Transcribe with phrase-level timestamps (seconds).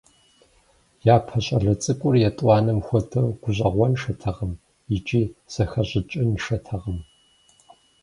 [1.15, 4.53] Япэ щӏалэ цӏыкӏур етӏуанэм хуэдэу гущӏэгъуншэтэкъым
[4.95, 5.21] икӏи
[5.53, 6.99] зэхэщӏыкӏыншэтэкъым.